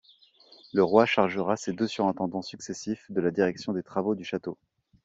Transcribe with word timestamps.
Le 0.73 0.81
roi 0.81 1.05
chargea 1.05 1.55
ses 1.55 1.73
deux 1.73 1.85
surintendants 1.87 2.41
successifs 2.41 3.05
de 3.11 3.21
la 3.21 3.29
direction 3.29 3.71
des 3.71 3.83
travaux 3.83 4.15
du 4.15 4.23
château. 4.23 4.57